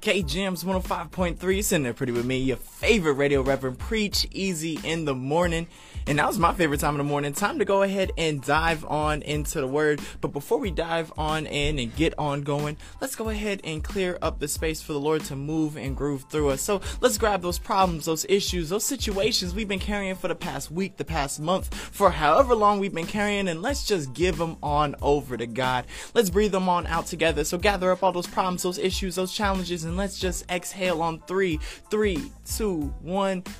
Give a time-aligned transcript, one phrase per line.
[0.00, 5.04] K Jams 105.3, sitting there pretty with me, your favorite radio reverend, Preach Easy in
[5.04, 5.66] the morning.
[6.06, 7.34] And that was my favorite time in the morning.
[7.34, 10.00] Time to go ahead and dive on into the word.
[10.22, 14.18] But before we dive on in and get on going, let's go ahead and clear
[14.22, 16.62] up the space for the Lord to move and groove through us.
[16.62, 20.70] So let's grab those problems, those issues, those situations we've been carrying for the past
[20.70, 24.56] week, the past month, for however long we've been carrying, and let's just give them
[24.62, 25.84] on over to God.
[26.14, 27.44] Let's breathe them on out together.
[27.44, 31.18] So gather up all those problems, those issues, those challenges, and let's just exhale on
[31.26, 31.58] three,
[31.90, 33.44] three, two, one.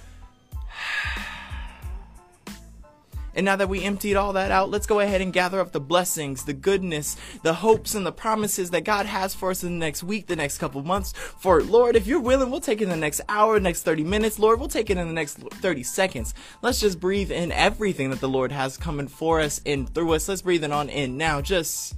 [3.32, 5.80] And now that we emptied all that out, let's go ahead and gather up the
[5.80, 9.86] blessings, the goodness, the hopes, and the promises that God has for us in the
[9.86, 11.12] next week, the next couple months.
[11.12, 14.40] For Lord, if you're willing, we'll take it in the next hour, next 30 minutes.
[14.40, 16.34] Lord, we'll take it in the next 30 seconds.
[16.60, 20.28] Let's just breathe in everything that the Lord has coming for us and through us.
[20.28, 21.40] Let's breathe it on in now.
[21.40, 21.94] Just.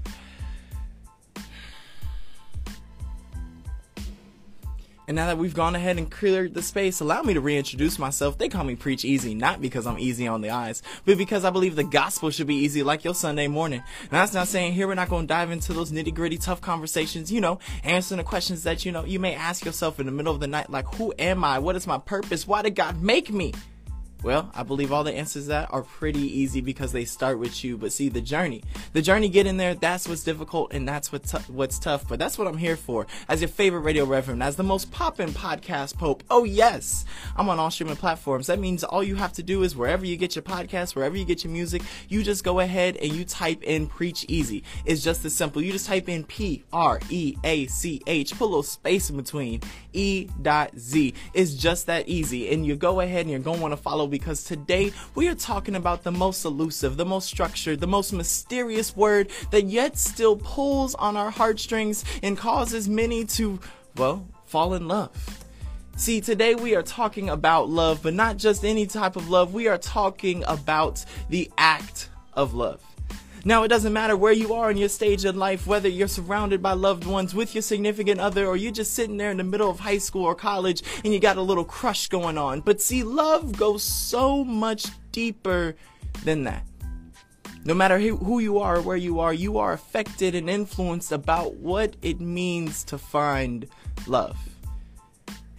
[5.13, 8.39] And now that we've gone ahead and cleared the space, allow me to reintroduce myself.
[8.39, 11.51] They call me Preach Easy, not because I'm easy on the eyes, but because I
[11.51, 13.83] believe the gospel should be easy like your Sunday morning.
[14.01, 16.63] And that's not saying here we're not going to dive into those nitty gritty tough
[16.63, 20.13] conversations, you know, answering the questions that, you know, you may ask yourself in the
[20.13, 21.59] middle of the night, like, who am I?
[21.59, 22.47] What is my purpose?
[22.47, 23.53] Why did God make me?
[24.23, 27.77] Well, I believe all the answers that are pretty easy because they start with you.
[27.77, 31.39] But see, the journey, the journey getting there, that's what's difficult and that's what's, t-
[31.53, 32.06] what's tough.
[32.09, 33.09] But that's what I'm here for.
[33.29, 36.23] As your favorite radio reverend, as the most poppin' podcast pope.
[36.31, 37.05] Oh, yes,
[37.37, 38.47] I'm on all streaming platforms.
[38.47, 41.25] That means all you have to do is wherever you get your podcast, wherever you
[41.25, 44.63] get your music, you just go ahead and you type in Preach Easy.
[44.85, 45.61] It's just as simple.
[45.61, 49.17] You just type in P R E A C H, put a little space in
[49.17, 51.13] between E dot Z.
[51.35, 52.52] It's just that easy.
[52.52, 55.34] And you go ahead and you're going to want to follow because today we are
[55.34, 60.36] talking about the most elusive, the most structured, the most mysterious word that yet still
[60.36, 63.58] pulls on our heartstrings and causes many to,
[63.96, 65.11] well, fall in love.
[65.96, 69.55] See, today we are talking about love, but not just any type of love.
[69.55, 72.92] We are talking about the act of love.
[73.45, 76.63] Now, it doesn't matter where you are in your stage in life, whether you're surrounded
[76.63, 79.69] by loved ones with your significant other, or you're just sitting there in the middle
[79.69, 82.61] of high school or college and you got a little crush going on.
[82.61, 85.75] But see, love goes so much deeper
[86.25, 86.64] than that.
[87.64, 91.55] No matter who you are or where you are, you are affected and influenced about
[91.55, 93.69] what it means to find
[94.07, 94.36] love.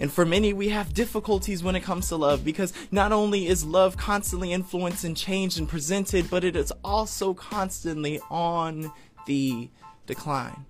[0.03, 3.63] And for many, we have difficulties when it comes to love because not only is
[3.63, 8.91] love constantly influenced and changed and presented, but it is also constantly on
[9.27, 9.69] the
[10.05, 10.65] decline.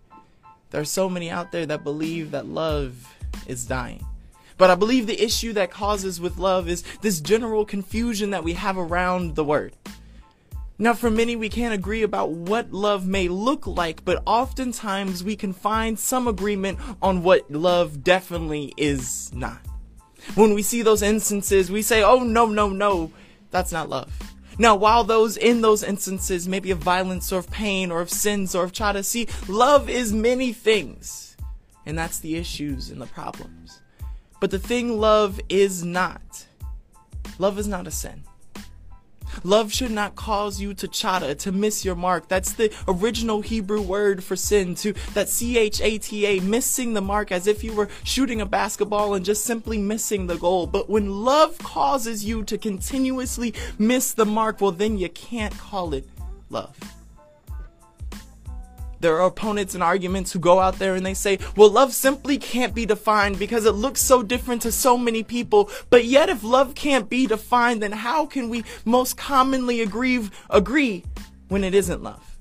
[0.69, 3.11] There are so many out there that believe that love
[3.47, 4.05] is dying.
[4.59, 8.53] But I believe the issue that causes with love is this general confusion that we
[8.53, 9.75] have around the word.
[10.83, 15.38] Now, for many, we can't agree about what love may look like, but oftentimes we
[15.38, 19.61] can find some agreement on what love definitely is not.
[20.35, 23.13] When we see those instances, we say, oh, no, no, no,
[23.49, 24.11] that's not love.
[24.59, 28.53] Now, while those in those instances maybe of violence or of pain or of sins
[28.53, 31.38] or of chata, see, love is many things.
[31.85, 33.79] And that's the issues and the problems.
[34.41, 36.45] But the thing love is not,
[37.39, 38.25] love is not a sin.
[39.44, 42.27] Love should not cause you to chata, to miss your mark.
[42.27, 46.94] That's the original Hebrew word for sin, to that C H A T A, missing
[46.94, 50.67] the mark as if you were shooting a basketball and just simply missing the goal.
[50.67, 55.94] But when love causes you to continuously miss the mark, well, then you can't call
[55.94, 56.07] it
[56.50, 56.77] love.
[59.03, 62.38] There are opponents and arguments who go out there and they say, well, love simply
[62.38, 65.69] can't be defined because it looks so different to so many people.
[65.89, 71.04] But yet, if love can't be defined, then how can we most commonly agree, agree
[71.50, 72.39] when it isn't love?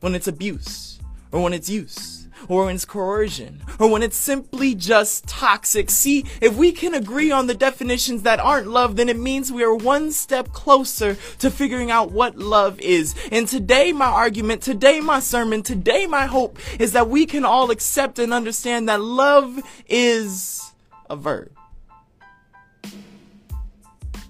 [0.00, 0.98] When it's abuse
[1.30, 2.21] or when it's use?
[2.52, 5.88] Or when it's coercion, or when it's simply just toxic.
[5.88, 9.64] See, if we can agree on the definitions that aren't love, then it means we
[9.64, 13.14] are one step closer to figuring out what love is.
[13.32, 17.70] And today, my argument, today, my sermon, today, my hope is that we can all
[17.70, 19.58] accept and understand that love
[19.88, 20.74] is
[21.08, 21.56] a verb.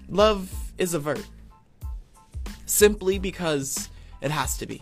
[0.07, 1.25] Love is a verb.
[2.67, 3.89] Simply because
[4.21, 4.81] it has to be.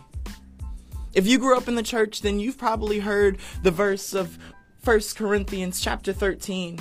[1.14, 4.38] If you grew up in the church, then you've probably heard the verse of
[4.84, 6.78] 1 Corinthians chapter 13.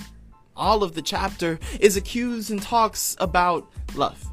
[0.55, 4.25] All of the chapter is accused and talks about love.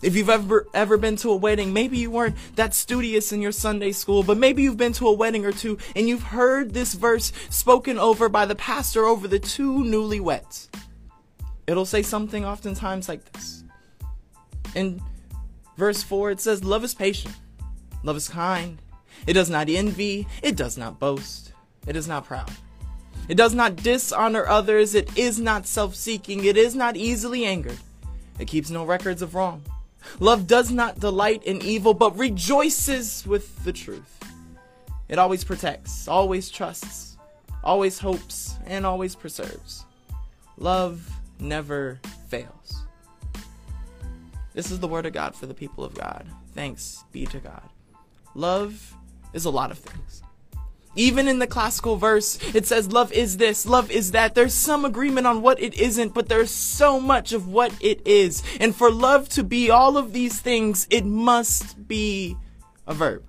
[0.00, 3.52] If you've ever ever been to a wedding, maybe you weren't that studious in your
[3.52, 6.94] Sunday school, but maybe you've been to a wedding or two and you've heard this
[6.94, 10.68] verse spoken over by the pastor over the two newlyweds.
[11.66, 13.64] It'll say something oftentimes like this.
[14.74, 15.00] In
[15.76, 17.36] verse 4, it says, Love is patient,
[18.02, 18.80] love is kind,
[19.26, 20.26] it does not envy.
[20.42, 21.52] It does not boast.
[21.86, 22.50] It is not proud.
[23.28, 24.94] It does not dishonor others.
[24.94, 26.44] It is not self seeking.
[26.44, 27.78] It is not easily angered.
[28.38, 29.62] It keeps no records of wrong.
[30.18, 34.18] Love does not delight in evil, but rejoices with the truth.
[35.08, 37.16] It always protects, always trusts,
[37.62, 39.84] always hopes, and always preserves.
[40.56, 41.08] Love
[41.38, 42.82] never fails.
[44.54, 46.26] This is the word of God for the people of God.
[46.54, 47.68] Thanks be to God.
[48.34, 48.94] Love
[49.32, 50.22] is a lot of things.
[50.94, 54.34] Even in the classical verse, it says love is this, love is that.
[54.34, 58.42] There's some agreement on what it isn't, but there's so much of what it is.
[58.60, 62.36] And for love to be all of these things, it must be
[62.86, 63.24] a verb.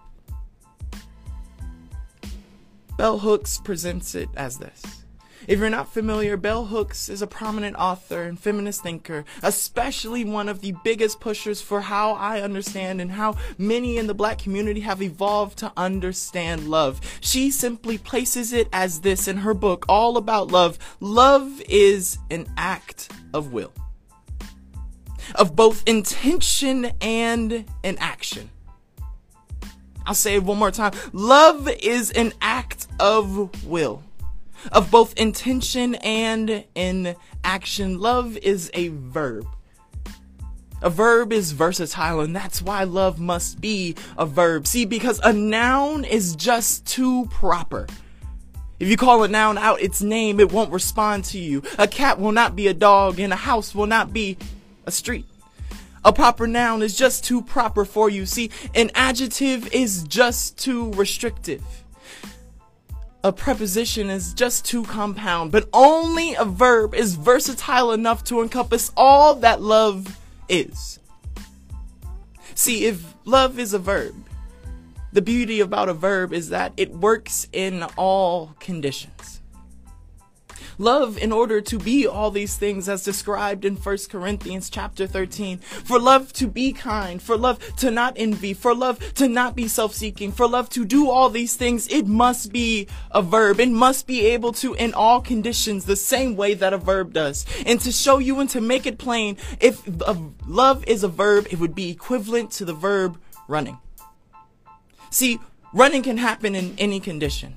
[2.97, 5.02] Bell Hooks presents it as this.
[5.45, 10.47] If you're not familiar, Bell Hooks is a prominent author and feminist thinker, especially one
[10.47, 14.79] of the biggest pushers for how I understand and how many in the black community
[14.81, 17.01] have evolved to understand love.
[17.19, 20.79] She simply places it as this in her book, All About Love.
[21.01, 23.73] Love is an act of will,
[25.35, 28.49] of both intention and an action.
[30.05, 30.93] I'll say it one more time.
[31.11, 34.03] Love is an act of will
[34.71, 37.99] of both intention and in action.
[37.99, 39.47] Love is a verb.
[40.81, 44.67] A verb is versatile, and that's why love must be a verb.
[44.67, 47.87] See, because a noun is just too proper.
[48.79, 51.63] If you call a noun out its name, it won't respond to you.
[51.79, 54.37] A cat will not be a dog, and a house will not be
[54.85, 55.25] a street.
[56.03, 58.25] A proper noun is just too proper for you.
[58.25, 61.82] See, an adjective is just too restrictive
[63.23, 68.91] a preposition is just too compound, but only a verb is versatile enough to encompass
[68.97, 70.99] all that love is.
[72.53, 74.13] See, if love is a verb,
[75.13, 79.32] the beauty about a verb is that it works in all conditions.
[80.77, 85.57] Love in order to be all these things as described in 1 Corinthians chapter 13.
[85.59, 89.67] For love to be kind, for love to not envy, for love to not be
[89.67, 93.59] self-seeking, for love to do all these things, it must be a verb.
[93.59, 97.45] It must be able to in all conditions the same way that a verb does.
[97.65, 99.81] And to show you and to make it plain, if
[100.47, 103.77] love is a verb, it would be equivalent to the verb running.
[105.11, 105.39] See,
[105.73, 107.55] running can happen in any condition.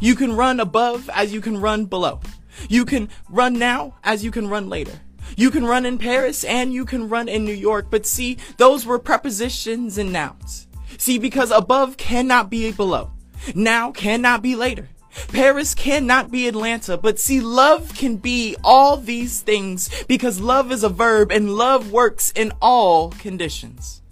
[0.00, 2.20] You can run above as you can run below.
[2.68, 5.00] You can run now as you can run later.
[5.36, 7.86] You can run in Paris and you can run in New York.
[7.90, 10.66] But see, those were prepositions and nouns.
[10.96, 13.10] See, because above cannot be below.
[13.54, 14.88] Now cannot be later.
[15.28, 20.84] Paris cannot be Atlanta, but see, love can be all these things because love is
[20.84, 24.02] a verb and love works in all conditions.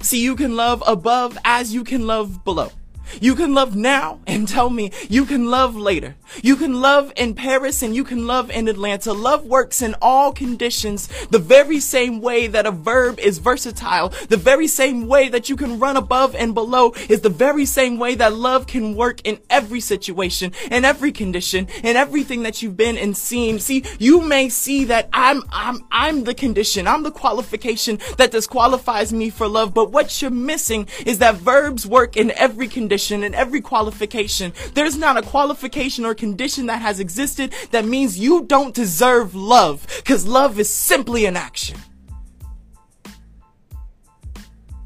[0.00, 2.72] See, you can love above as you can love below.
[3.20, 6.16] You can love now and tell me you can love later.
[6.42, 9.12] You can love in Paris and you can love in Atlanta.
[9.12, 14.08] Love works in all conditions the very same way that a verb is versatile.
[14.28, 17.98] The very same way that you can run above and below is the very same
[17.98, 22.76] way that love can work in every situation, in every condition, in everything that you've
[22.76, 23.58] been and seen.
[23.58, 26.86] See, you may see that I'm, I'm, I'm the condition.
[26.86, 29.72] I'm the qualification that disqualifies me for love.
[29.72, 34.52] But what you're missing is that verbs work in every condition and every qualification.
[34.74, 39.86] There's not a qualification or condition that has existed that means you don't deserve love,
[39.96, 41.78] because love is simply an action.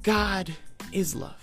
[0.03, 0.53] God
[0.93, 1.37] is love.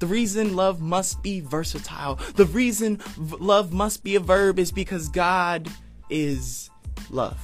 [0.00, 4.72] The reason love must be versatile, the reason v- love must be a verb is
[4.72, 5.70] because God
[6.10, 6.68] is
[7.10, 7.38] love.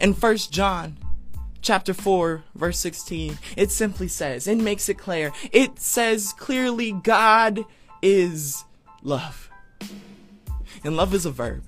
[0.00, 0.96] In First John
[1.64, 5.32] chapter 4, verse 16, it simply says, it makes it clear.
[5.50, 7.64] It says clearly, God
[8.02, 8.64] is
[9.02, 9.50] love.
[10.84, 11.62] And love is a verb.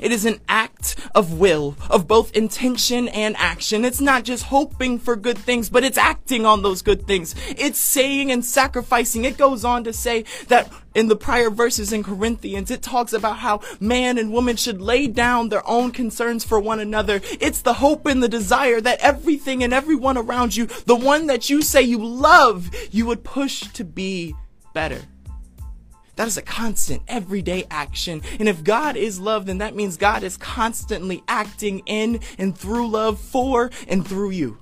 [0.00, 3.84] It is an act of will, of both intention and action.
[3.84, 7.34] It's not just hoping for good things, but it's acting on those good things.
[7.48, 9.24] It's saying and sacrificing.
[9.24, 13.38] It goes on to say that in the prior verses in Corinthians, it talks about
[13.38, 17.20] how man and woman should lay down their own concerns for one another.
[17.40, 21.50] It's the hope and the desire that everything and everyone around you, the one that
[21.50, 24.34] you say you love, you would push to be
[24.72, 25.02] better.
[26.16, 28.22] That is a constant, everyday action.
[28.38, 32.88] And if God is love, then that means God is constantly acting in and through
[32.88, 34.58] love for and through you.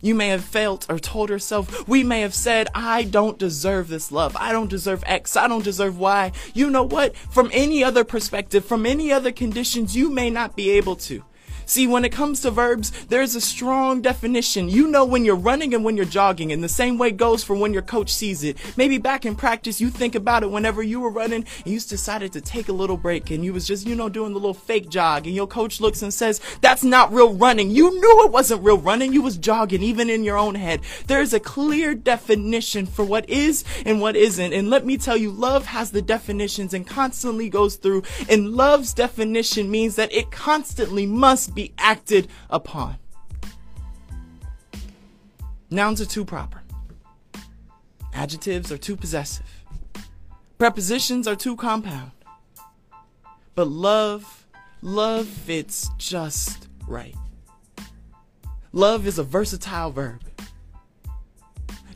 [0.00, 4.12] You may have felt or told yourself, we may have said, I don't deserve this
[4.12, 4.36] love.
[4.36, 5.36] I don't deserve X.
[5.36, 6.30] I don't deserve Y.
[6.54, 7.16] You know what?
[7.16, 11.24] From any other perspective, from any other conditions, you may not be able to.
[11.68, 14.70] See, when it comes to verbs, there's a strong definition.
[14.70, 17.54] You know when you're running and when you're jogging, and the same way goes for
[17.54, 18.56] when your coach sees it.
[18.78, 22.32] Maybe back in practice, you think about it whenever you were running and you decided
[22.32, 24.88] to take a little break and you was just, you know, doing the little fake
[24.88, 27.68] jog, and your coach looks and says, That's not real running.
[27.68, 29.12] You knew it wasn't real running.
[29.12, 30.80] You was jogging, even in your own head.
[31.06, 34.54] There's a clear definition for what is and what isn't.
[34.54, 38.04] And let me tell you, love has the definitions and constantly goes through.
[38.26, 42.96] And love's definition means that it constantly must be acted upon.
[45.70, 46.62] Nouns are too proper.
[48.14, 49.64] Adjectives are too possessive.
[50.56, 52.12] Prepositions are too compound.
[53.56, 54.46] But love,
[54.82, 57.16] love fits just right.
[58.72, 60.27] Love is a versatile verb.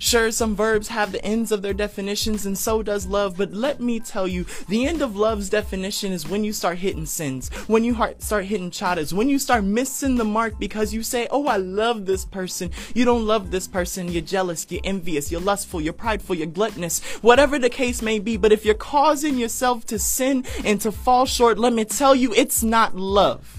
[0.04, 3.80] Sure, some verbs have the ends of their definitions, and so does love, but let
[3.80, 7.85] me tell you, the end of love's definition is when you start hitting sins, when
[7.85, 11.56] you start hitting chadas, when you start missing the mark because you say, Oh, I
[11.59, 12.73] love this person.
[12.97, 14.09] You don't love this person.
[14.09, 18.37] You're jealous, you're envious, you're lustful, you're prideful, you're gluttonous, whatever the case may be.
[18.37, 22.35] But if you're causing yourself to sin and to fall short, let me tell you,
[22.35, 23.56] it's not love.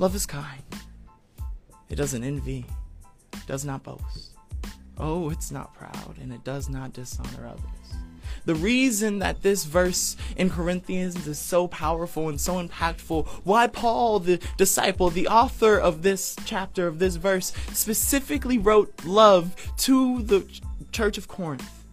[0.00, 0.64] Love is kind.
[1.88, 2.66] It doesn't envy
[3.46, 4.30] does not boast.
[4.98, 7.62] Oh, it's not proud, and it does not dishonor others.
[8.44, 14.18] The reason that this verse in Corinthians is so powerful and so impactful, why Paul,
[14.18, 20.46] the disciple, the author of this chapter, of this verse, specifically wrote love to the
[20.90, 21.84] church of Corinth,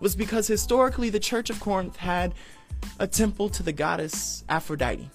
[0.00, 2.34] was because historically the church of Corinth had
[2.98, 5.10] a temple to the goddess Aphrodite.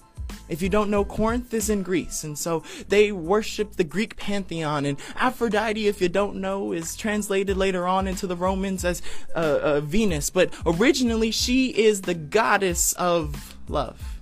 [0.50, 4.84] If you don't know, Corinth is in Greece, and so they worship the Greek pantheon.
[4.84, 9.00] And Aphrodite, if you don't know, is translated later on into the Romans as
[9.36, 14.20] uh, uh, Venus, but originally she is the goddess of love.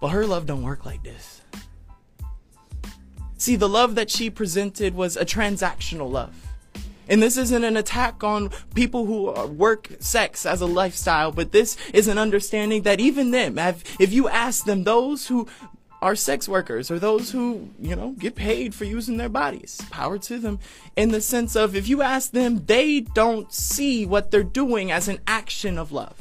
[0.00, 1.42] But her love don't work like this.
[3.36, 6.47] See, the love that she presented was a transactional love.
[7.08, 11.76] And this isn't an attack on people who work sex as a lifestyle, but this
[11.92, 15.48] is an understanding that even them, if you ask them, those who
[16.00, 20.18] are sex workers or those who, you know, get paid for using their bodies, power
[20.18, 20.58] to them,
[20.96, 25.08] in the sense of if you ask them, they don't see what they're doing as
[25.08, 26.14] an action of love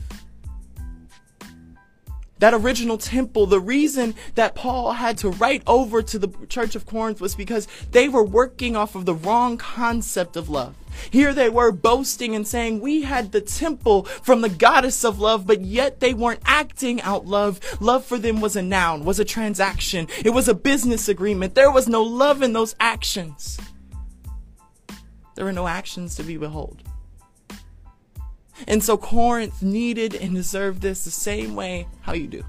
[2.39, 6.85] that original temple, the reason that Paul had to write over to the church of
[6.85, 10.75] Corinth was because they were working off of the wrong concept of love.
[11.11, 15.45] Here they were boasting and saying, We had the temple from the goddess of love,
[15.45, 17.59] but yet they weren't acting out love.
[17.79, 21.55] Love for them was a noun, was a transaction, it was a business agreement.
[21.55, 23.59] There was no love in those actions.
[25.35, 26.81] There were no actions to be behold.
[28.65, 32.43] And so Corinth needed and deserved this the same way how you do.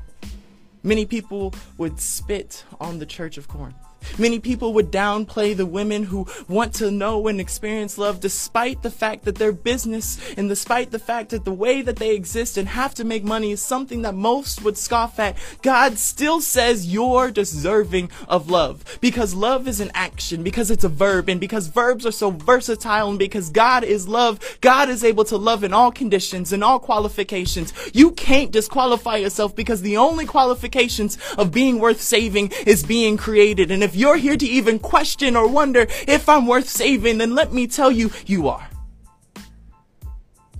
[0.82, 3.76] Many people would spit on the church of Corinth.
[4.18, 8.90] Many people would downplay the women who want to know and experience love despite the
[8.90, 12.68] fact that their business and despite the fact that the way that they exist and
[12.68, 15.36] have to make money is something that most would scoff at.
[15.62, 20.88] God still says you're deserving of love because love is an action, because it's a
[20.88, 25.24] verb, and because verbs are so versatile, and because God is love, God is able
[25.24, 27.72] to love in all conditions and all qualifications.
[27.92, 33.70] You can't disqualify yourself because the only qualifications of being worth saving is being created.
[33.70, 37.52] And if you're here to even question or wonder if I'm worth saving, then let
[37.52, 38.68] me tell you, you are.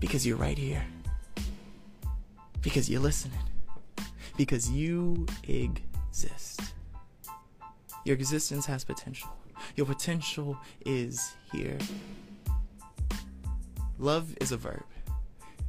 [0.01, 0.85] Because you're right here.
[2.63, 3.39] Because you're listening.
[4.37, 6.61] Because you exist.
[8.05, 9.31] Your existence has potential.
[9.77, 10.57] Your potential
[10.87, 11.79] is here.
[13.99, 14.85] Love is a verb.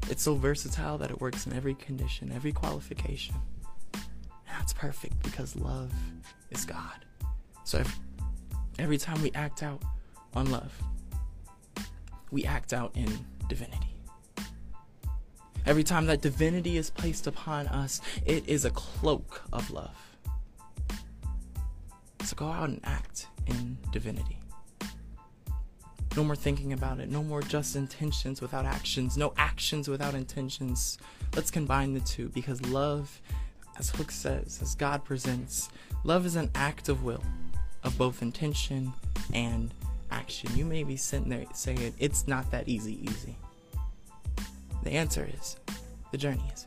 [0.09, 3.35] It's so versatile that it works in every condition, every qualification.
[3.93, 4.03] And
[4.47, 5.91] that's perfect because love
[6.51, 7.05] is God.
[7.69, 7.83] So
[8.79, 9.83] every time we act out
[10.33, 10.73] on love,
[12.31, 13.07] we act out in
[13.47, 14.01] divinity.
[15.67, 19.95] Every time that divinity is placed upon us, it is a cloak of love.
[22.23, 24.39] So go out and act in divinity.
[26.17, 27.11] No more thinking about it.
[27.11, 29.15] No more just intentions without actions.
[29.15, 30.97] No actions without intentions.
[31.35, 33.21] Let's combine the two because love,
[33.77, 35.69] as Hook says, as God presents,
[36.03, 37.21] love is an act of will
[37.83, 38.93] of both intention
[39.33, 39.74] and
[40.12, 40.50] action.
[40.55, 43.38] You may be sitting there saying, it's not that easy, easy.
[44.83, 45.57] The answer is,
[46.12, 46.65] the journey is.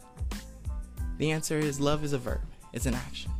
[1.18, 2.42] The answer is, love is a verb,
[2.72, 3.30] it's an action.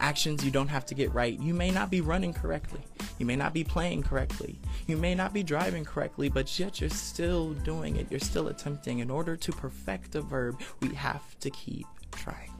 [0.00, 1.38] Actions you don't have to get right.
[1.40, 2.80] You may not be running correctly.
[3.18, 4.60] You may not be playing correctly.
[4.86, 8.06] You may not be driving correctly, but yet you're still doing it.
[8.08, 9.00] You're still attempting.
[9.00, 12.52] In order to perfect a verb, we have to keep trying.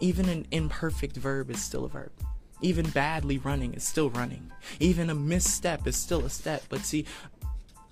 [0.00, 2.12] Even an imperfect verb is still a verb.
[2.60, 4.50] Even badly running is still running.
[4.80, 6.64] Even a misstep is still a step.
[6.68, 7.06] But see,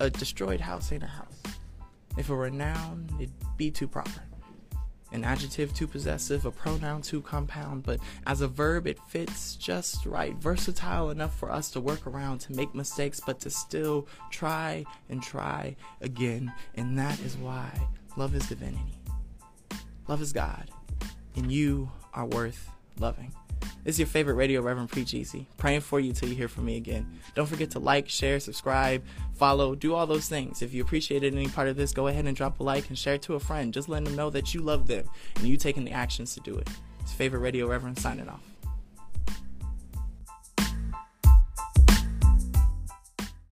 [0.01, 1.43] a destroyed house ain't a house.
[2.17, 4.23] If it were a noun, it'd be too proper.
[5.13, 10.05] An adjective too possessive, a pronoun too compound, but as a verb, it fits just
[10.05, 10.35] right.
[10.35, 15.23] Versatile enough for us to work around, to make mistakes, but to still try and
[15.23, 16.53] try again.
[16.75, 17.71] And that is why
[18.17, 19.01] love is divinity.
[20.09, 20.71] Love is God.
[21.37, 22.69] And you are worth
[22.99, 23.33] loving.
[23.85, 25.47] This is your favorite radio Reverend Preach Easy.
[25.59, 27.07] Praying for you till you hear from me again.
[27.35, 30.61] Don't forget to like, share, subscribe, follow, do all those things.
[30.61, 33.15] If you appreciated any part of this, go ahead and drop a like and share
[33.15, 33.73] it to a friend.
[33.73, 36.57] Just let them know that you love them and you taking the actions to do
[36.57, 36.69] it.
[37.01, 38.56] It's favorite radio Reverend signing off.